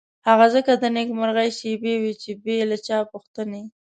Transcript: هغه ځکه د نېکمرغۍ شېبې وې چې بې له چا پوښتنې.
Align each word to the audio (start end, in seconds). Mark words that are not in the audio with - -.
هغه 0.27 0.45
ځکه 0.55 0.71
د 0.75 0.83
نېکمرغۍ 0.95 1.49
شېبې 1.59 1.93
وې 2.01 2.13
چې 2.21 2.31
بې 2.43 2.57
له 2.69 2.77
چا 2.85 2.97
پوښتنې. 3.11 3.63